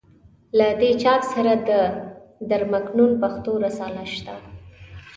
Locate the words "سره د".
1.33-1.69